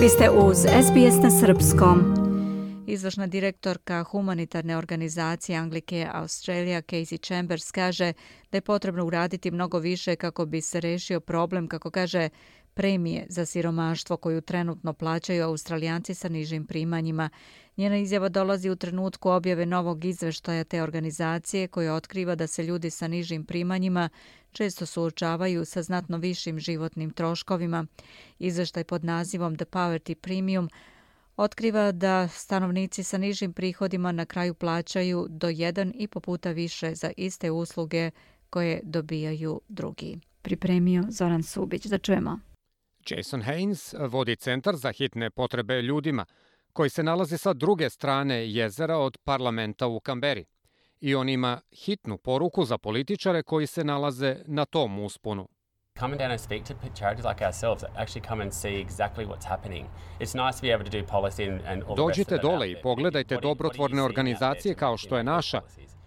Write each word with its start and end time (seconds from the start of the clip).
Vi 0.00 0.08
ste 0.08 0.30
uz 0.30 0.56
SBS 0.58 1.22
na 1.22 1.30
Srpskom. 1.30 2.14
Izvršna 2.86 3.26
direktorka 3.26 4.02
humanitarne 4.02 4.76
organizacije 4.76 5.58
Anglike 5.58 6.08
Australia 6.12 6.82
Casey 6.82 7.26
Chambers 7.26 7.70
kaže 7.70 8.12
da 8.50 8.56
je 8.56 8.60
potrebno 8.60 9.04
uraditi 9.04 9.50
mnogo 9.50 9.78
više 9.78 10.16
kako 10.16 10.46
bi 10.46 10.60
se 10.60 10.80
rešio 10.80 11.20
problem, 11.20 11.68
kako 11.68 11.90
kaže, 11.90 12.28
premije 12.74 13.26
za 13.28 13.46
siromaštvo 13.46 14.16
koju 14.16 14.40
trenutno 14.40 14.92
plaćaju 14.92 15.44
Australijanci 15.44 16.14
sa 16.14 16.28
nižim 16.28 16.66
primanjima. 16.66 17.30
Njena 17.76 17.96
izjava 17.96 18.28
dolazi 18.28 18.70
u 18.70 18.76
trenutku 18.76 19.30
objave 19.30 19.66
novog 19.66 20.04
izveštaja 20.04 20.64
te 20.64 20.82
organizacije 20.82 21.68
koja 21.68 21.94
otkriva 21.94 22.34
da 22.34 22.46
se 22.46 22.62
ljudi 22.62 22.90
sa 22.90 23.08
nižim 23.08 23.44
primanjima 23.44 24.08
često 24.52 24.86
suočavaju 24.86 25.64
sa 25.64 25.82
znatno 25.82 26.18
višim 26.18 26.58
životnim 26.58 27.10
troškovima. 27.10 27.86
Izveštaj 28.38 28.84
pod 28.84 29.04
nazivom 29.04 29.56
The 29.56 29.64
Poverty 29.64 30.14
Premium 30.14 30.68
otkriva 31.36 31.92
da 31.92 32.28
stanovnici 32.28 33.02
sa 33.02 33.18
nižim 33.18 33.52
prihodima 33.52 34.12
na 34.12 34.24
kraju 34.26 34.54
plaćaju 34.54 35.26
do 35.28 35.48
1,5 35.48 36.20
puta 36.20 36.50
više 36.50 36.94
za 36.94 37.10
iste 37.16 37.50
usluge 37.50 38.10
koje 38.50 38.80
dobijaju 38.82 39.60
drugi. 39.68 40.20
Pripremio 40.42 41.04
Zoran 41.08 41.42
Subić. 41.42 41.86
Da 41.86 41.98
čujemo. 41.98 42.49
Jason 43.10 43.42
Haynes 43.42 43.94
vodi 44.08 44.36
centar 44.36 44.76
za 44.76 44.92
hitne 44.92 45.30
potrebe 45.30 45.82
ljudima, 45.82 46.24
koji 46.72 46.90
se 46.90 47.02
nalazi 47.02 47.38
sa 47.38 47.52
druge 47.52 47.90
strane 47.90 48.52
jezera 48.52 48.96
od 48.96 49.18
parlamenta 49.24 49.86
u 49.86 50.00
Kamberi. 50.00 50.44
I 51.00 51.14
on 51.14 51.28
ima 51.28 51.60
hitnu 51.72 52.18
poruku 52.18 52.64
za 52.64 52.78
političare 52.78 53.42
koji 53.42 53.66
se 53.66 53.84
nalaze 53.84 54.36
na 54.46 54.64
tom 54.64 54.98
usponu 54.98 55.48
come 56.00 56.16
down 56.16 56.30
and 56.30 56.40
speak 56.40 56.64
to 56.64 56.74
charities 56.94 57.24
like 57.24 57.42
ourselves 57.42 57.82
that 57.82 57.90
actually 57.96 58.26
come 58.28 58.40
and 58.40 58.52
see 58.52 58.80
exactly 58.80 59.26
what's 59.26 59.44
happening. 59.44 59.88
It's 60.18 60.34
nice 60.34 60.56
to 60.56 60.62
be 60.62 60.70
able 60.72 60.84
to 60.84 60.90
do 60.90 61.02
policy 61.02 61.44
and, 61.44 61.60
and 61.66 61.82
all 61.82 61.96
Dođite 61.96 62.38
dole 62.38 62.70
i 62.70 62.76
pogledajte 62.82 63.36
dobrotvorne 63.36 64.02
organizacije 64.02 64.74
kao 64.74 64.96
što 64.96 65.16
je 65.16 65.24
naša. 65.24 65.60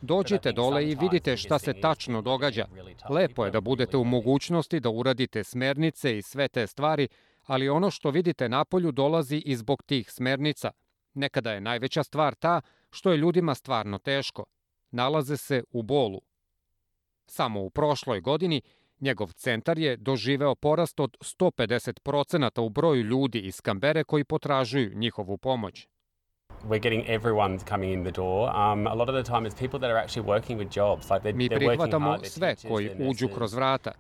Dođite 0.05 0.51
dole 0.51 0.89
i 0.89 0.95
vidite 0.95 1.37
šta 1.37 1.59
se 1.59 1.73
tačno 1.73 2.21
događa. 2.21 2.65
Lepo 3.09 3.45
je 3.45 3.51
da 3.51 3.61
budete 3.61 3.97
u 3.97 4.03
mogućnosti 4.03 4.79
da 4.79 4.89
uradite 4.89 5.43
smernice 5.43 6.17
i 6.17 6.21
sve 6.21 6.47
te 6.47 6.67
stvari, 6.67 7.07
ali 7.43 7.69
ono 7.69 7.91
što 7.91 8.09
vidite 8.09 8.49
napolju 8.49 8.91
dolazi 8.91 9.37
i 9.37 9.55
zbog 9.55 9.83
tih 9.83 10.11
smernica. 10.11 10.71
Nekada 11.13 11.51
je 11.51 11.61
najveća 11.61 12.03
stvar 12.03 12.35
ta 12.35 12.61
što 12.89 13.11
je 13.11 13.17
ljudima 13.17 13.55
stvarno 13.55 13.97
teško. 13.97 14.45
Nalaze 14.91 15.37
se 15.37 15.63
u 15.71 15.83
bolu. 15.83 16.21
Samo 17.27 17.61
u 17.61 17.69
prošloj 17.69 18.21
godini 18.21 18.61
Njegov 19.03 19.33
centar 19.33 19.79
je 19.79 19.97
doživeo 19.97 20.55
porast 20.55 20.99
od 20.99 21.17
150% 21.19 22.61
u 22.61 22.69
broju 22.69 23.03
ljudi 23.03 23.39
iz 23.39 23.61
Kambere 23.61 24.03
koji 24.03 24.23
potražuju 24.23 24.91
njihovu 24.95 25.37
pomoć. 25.37 25.87
Mi 31.33 31.49
prihvatamo 31.49 32.17
sve 32.23 32.55
koji 32.67 32.91
uđu 32.99 33.27
kroz 33.27 33.53
vrata. 33.53 33.91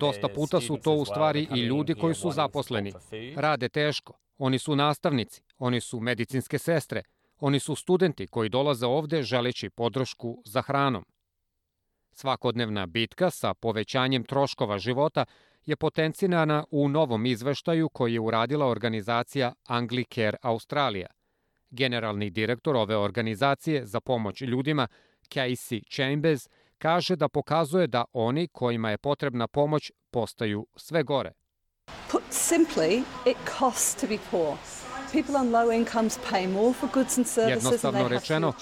Dosta 0.00 0.28
puta 0.28 0.60
su 0.60 0.76
to 0.76 0.92
u 0.92 1.04
stvari 1.04 1.48
i 1.54 1.60
ljudi 1.60 1.94
koji 1.94 2.14
su 2.14 2.30
zaposleni. 2.30 2.92
Rade 3.36 3.68
teško. 3.68 4.12
Oni 4.38 4.58
su 4.58 4.76
nastavnici, 4.76 5.42
oni 5.58 5.80
su 5.80 6.00
medicinske 6.00 6.58
sestre, 6.58 7.02
oni 7.38 7.60
su 7.60 7.74
studenti 7.74 8.26
koji 8.26 8.48
dolaze 8.48 8.86
ovde 8.86 9.22
želeći 9.22 9.70
podršku 9.70 10.42
za 10.44 10.62
hranom. 10.62 11.04
Svakodnevna 12.12 12.86
bitka 12.86 13.30
sa 13.30 13.54
povećanjem 13.54 14.24
troškova 14.24 14.78
života 14.78 15.24
je 15.66 15.76
potencinana 15.76 16.64
u 16.70 16.88
novom 16.88 17.26
izveštaju 17.26 17.88
koji 17.88 18.14
je 18.14 18.20
uradila 18.20 18.66
organizacija 18.66 19.52
Anglicare 19.68 20.36
Australija. 20.42 21.06
Generalni 21.74 22.30
direktor 22.30 22.76
ove 22.76 22.96
organizacije 22.96 23.86
za 23.86 24.00
pomoć 24.00 24.40
ljudima, 24.40 24.86
Casey 25.28 25.82
Chambers, 25.94 26.48
kaže 26.78 27.16
da 27.16 27.28
pokazuje 27.28 27.86
da 27.86 28.04
oni 28.12 28.48
kojima 28.48 28.90
je 28.90 28.98
potrebna 28.98 29.48
pomoć 29.48 29.92
postaju 30.10 30.66
sve 30.76 31.02
gore. 31.02 31.32
Put 32.10 32.22
simply, 32.30 33.02
it 33.26 33.36
costs 33.58 34.00
to 34.00 34.06
be 34.06 34.18
poor. 34.30 34.56
Jednostavno 37.48 38.08
rečeno, 38.08 38.52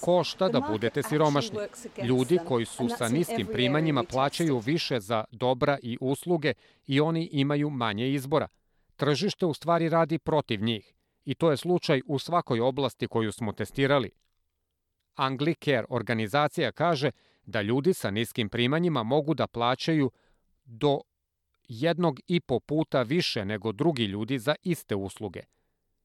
košta 0.00 0.48
da 0.48 0.60
budete 0.60 1.02
siromašni. 1.02 1.58
Ljudi 2.02 2.38
koji 2.48 2.64
su 2.64 2.88
sa 2.98 3.08
niskim 3.08 3.46
primanjima 3.46 4.04
plaćaju 4.04 4.58
više 4.58 5.00
za 5.00 5.24
dobra 5.30 5.78
i 5.82 5.98
usluge 6.00 6.52
i 6.86 7.00
oni 7.00 7.28
imaju 7.32 7.70
manje 7.70 8.08
izbora. 8.08 8.48
Tržište 8.96 9.46
u 9.46 9.54
stvari 9.54 9.88
radi 9.88 10.18
protiv 10.18 10.62
njih 10.62 10.97
i 11.28 11.34
to 11.34 11.50
je 11.50 11.56
slučaj 11.56 12.02
u 12.06 12.18
svakoj 12.18 12.60
oblasti 12.60 13.08
koju 13.08 13.32
smo 13.32 13.52
testirali. 13.52 14.10
Anglicare 15.14 15.84
organizacija 15.88 16.72
kaže 16.72 17.10
da 17.46 17.62
ljudi 17.62 17.94
sa 17.94 18.10
niskim 18.10 18.48
primanjima 18.48 19.02
mogu 19.02 19.34
da 19.34 19.46
plaćaju 19.46 20.10
do 20.64 21.00
jednog 21.68 22.20
i 22.26 22.40
po 22.40 22.60
puta 22.60 23.02
više 23.02 23.44
nego 23.44 23.72
drugi 23.72 24.04
ljudi 24.04 24.38
za 24.38 24.54
iste 24.62 24.94
usluge– 24.94 25.42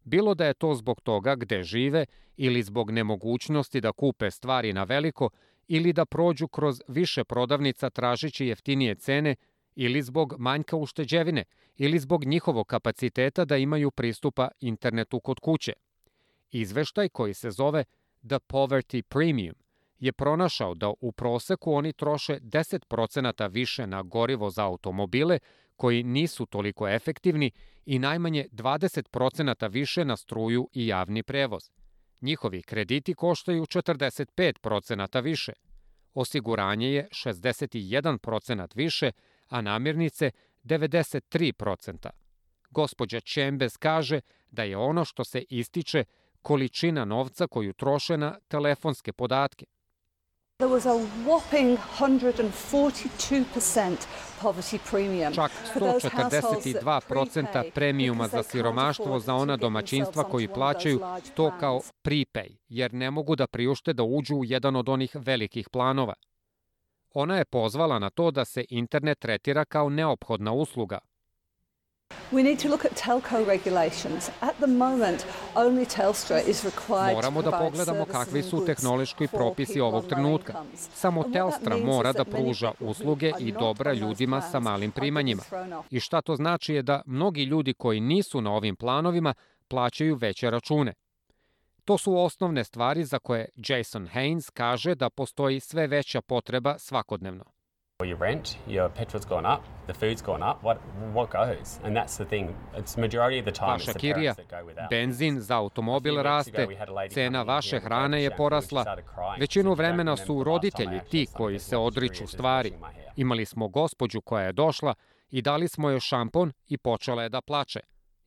bilo 0.03 0.35
da 0.35 0.45
je 0.45 0.53
to 0.53 0.75
zbog 0.75 1.01
toga 1.01 1.35
gde 1.35 1.63
žive 1.63 2.05
ili 2.38 2.63
zbog 2.63 2.91
nemogućnosti 2.91 3.81
da 3.81 3.91
kupe 3.91 4.31
stvari 4.31 4.73
na 4.73 4.84
veliko 4.84 5.29
ili 5.67 5.94
da 5.94 6.05
prođu 6.05 6.47
kroz 6.47 6.81
više 6.88 7.23
prodavnica 7.23 7.90
tražići 7.90 8.45
jeftinije 8.45 8.95
cene 8.95 9.35
ili 9.75 10.01
zbog 10.01 10.35
manjka 10.38 10.75
ušteđevine 10.75 11.44
ili 11.78 12.00
zbog 12.00 12.25
njihovog 12.25 12.67
kapaciteta 12.67 13.45
da 13.45 13.57
imaju 13.57 13.91
pristupa 13.91 14.50
internetu 14.59 15.19
kod 15.19 15.39
kuće. 15.39 15.73
Izveštaj 16.51 17.09
koji 17.09 17.34
se 17.34 17.51
zove 17.51 17.84
The 18.28 18.39
Poverty 18.39 19.01
Premium 19.01 19.56
je 20.00 20.13
pronašao 20.13 20.73
da 20.73 20.94
u 21.01 21.11
proseku 21.11 21.73
oni 21.73 21.94
troše 21.94 22.39
10% 22.39 23.51
više 23.51 23.88
na 23.88 24.01
gorivo 24.01 24.50
za 24.50 24.66
automobile 24.66 25.39
koji 25.75 26.03
nisu 26.03 26.45
toliko 26.45 26.88
efektivni 26.88 27.51
i 27.85 28.00
najmanje 28.00 28.47
20% 28.51 29.72
više 29.72 30.05
na 30.05 30.17
struju 30.17 30.69
i 30.73 30.88
javni 30.88 31.23
prevoz. 31.23 31.63
Njihovi 32.22 32.61
krediti 32.61 33.13
koštaju 33.13 33.66
45% 33.66 35.22
više. 35.22 35.53
Osiguranje 36.13 36.90
je 36.94 37.07
61% 37.11 38.67
više, 38.75 39.11
a 39.53 39.62
namirnice 39.62 40.31
93%. 40.64 42.09
Gospođa 42.69 43.19
Čembes 43.19 43.78
kaže 43.78 44.22
da 44.52 44.64
je 44.64 44.78
ono 44.78 45.06
što 45.06 45.24
se 45.24 45.44
ističe 45.50 46.03
količina 46.41 47.06
novca 47.06 47.47
koju 47.47 47.74
troše 47.74 48.18
na 48.18 48.38
telefonske 48.47 49.14
podatke. 49.14 49.66
There 50.58 50.74
was 50.74 50.86
a 50.86 50.94
whopping 51.25 51.78
142% 52.00 53.96
poverty 54.41 54.80
premium. 54.91 55.34
Čak 55.34 55.52
142% 55.75 57.72
premijuma 57.72 58.28
za 58.28 58.44
siromaštvo 58.44 59.20
za 59.20 59.35
ona 59.35 59.58
domaćinstva 59.58 60.24
koji 60.24 60.47
plaćaju 60.47 61.00
to 61.35 61.52
kao 61.59 61.81
prepay, 62.03 62.56
jer 62.70 62.94
ne 62.94 63.12
mogu 63.12 63.35
da 63.35 63.47
priušte 63.47 63.94
da 63.94 64.03
uđu 64.03 64.35
u 64.35 64.46
jedan 64.46 64.75
od 64.75 64.90
onih 64.90 65.12
velikih 65.16 65.70
planova. 65.70 66.14
Ona 67.13 67.38
je 67.38 67.46
pozvala 67.46 68.00
na 68.00 68.09
to 68.09 68.31
da 68.31 68.46
se 68.46 68.66
internet 68.69 69.19
tretira 69.19 69.66
kao 69.66 69.90
neophodna 69.90 70.51
usluga, 70.51 71.00
We 72.31 72.44
need 72.44 72.59
to 72.59 72.69
look 72.69 72.85
at 72.85 72.96
telco 72.96 73.46
regulations. 73.46 74.29
At 74.41 74.56
the 74.57 74.68
moment, 74.68 75.25
only 75.56 75.85
Telstra 75.85 76.41
is 76.47 76.63
required 76.63 77.16
Moramo 77.16 77.41
da 77.41 77.52
pogledamo 77.52 78.06
kakvi 78.06 78.44
su 78.44 78.66
tehnološki 78.66 79.28
propisi 79.28 79.79
ovog 79.79 80.06
trenutka. 80.07 80.63
Samo 80.75 81.23
Telstra 81.23 81.78
mora 81.78 82.13
da 82.13 82.25
pruža 82.25 82.72
usluge 82.79 83.31
i 83.40 83.52
dobra 83.52 83.94
ljudima 83.94 84.41
sa 84.41 84.59
malim 84.59 84.91
primanjima. 84.91 85.44
I 85.90 85.99
šta 85.99 86.22
to 86.22 86.35
znači 86.35 86.73
je 86.73 86.82
da 86.82 87.02
mnogi 87.05 87.43
ljudi 87.43 87.73
koji 87.73 87.99
nisu 87.99 88.41
na 88.41 88.52
ovim 88.52 88.76
planovima 88.76 89.34
plaćaju 89.67 90.16
veće 90.16 90.49
račune. 90.49 90.93
To 91.85 91.97
su 91.97 92.18
osnovne 92.18 92.64
stvari 92.64 93.03
za 93.03 93.20
koje 93.20 93.50
Jason 93.56 94.08
Haynes 94.08 94.52
kaže 94.53 94.96
da 94.96 95.09
postoji 95.09 95.59
sve 95.59 95.88
veća 95.88 96.22
potreba 96.22 96.78
svakodnevno. 96.78 97.44
your 98.03 98.20
rent, 98.20 98.58
your 98.68 98.90
petrol's 98.90 99.26
gone 99.26 99.46
up, 99.46 99.62
the 99.88 99.94
food's 99.94 100.22
gone 100.22 100.44
up, 100.44 100.64
what 100.64 100.78
what 101.14 101.30
goes? 101.32 101.80
And 101.84 101.96
that's 101.96 102.18
the 102.18 102.26
thing. 102.26 102.56
It's 102.78 102.97
majority 102.97 103.40
of 103.40 103.46
the 103.46 103.52
time 103.52 103.72
Vaša 103.72 103.94
kirija, 103.94 104.35
benzin 104.90 105.40
za 105.40 105.58
automobil 105.58 106.16
raste, 106.16 106.68
cena 107.09 107.44
vaše 107.44 107.80
hrane 107.80 108.24
je 108.24 108.36
porasla. 108.38 108.97
Većinu 109.40 109.74
vremena 109.74 110.18
su 110.18 110.44
roditelji 110.44 111.00
ti 111.12 111.28
koji 111.34 111.59
se 111.59 111.78
odriču 111.78 112.28
stvari. 112.28 112.74
Imali 113.16 113.46
smo 113.46 113.68
gospođu 113.68 114.22
koja 114.22 114.46
je 114.46 114.53
došla 114.53 114.94
i 115.29 115.41
dali 115.41 115.68
smo 115.68 115.90
joj 115.90 116.00
šampon 116.00 116.52
i 116.68 116.78
počela 116.78 117.24
je 117.24 117.29
da 117.29 117.41
plače. 117.41 117.79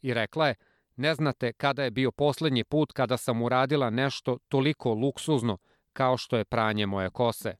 I 0.02 0.14
rekla 0.14 0.48
je, 0.48 0.54
ne 0.96 1.14
znate 1.14 1.52
kada 1.52 1.84
je 1.84 1.90
bio 1.90 2.10
poslednji 2.10 2.64
put 2.64 2.92
kada 2.92 3.16
sam 3.16 3.42
uradila 3.42 3.90
nešto 3.90 4.38
toliko 4.48 4.94
luksuzno 4.94 5.58
kao 5.92 6.16
što 6.16 6.36
je 6.36 6.44
pranje 6.44 6.86
moje 6.86 7.10
kose. 7.10 7.54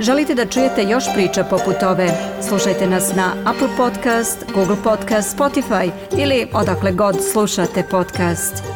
Želite 0.00 0.34
da 0.34 0.46
čujete 0.46 0.82
još 0.82 1.04
priča 1.14 1.44
poput 1.44 1.82
ove? 1.82 2.08
Slušajte 2.48 2.86
nas 2.86 3.16
na 3.16 3.32
Apple 3.46 3.68
Podcast, 3.76 4.44
Google 4.54 4.76
Podcast, 4.84 5.38
Spotify 5.38 5.90
ili 6.18 6.46
odakle 6.52 6.92
god 6.92 7.16
slušate 7.32 7.82
podcast. 7.90 8.73